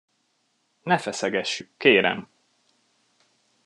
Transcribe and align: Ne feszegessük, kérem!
Ne 0.83 0.97
feszegessük, 0.97 1.69
kérem! 1.77 2.29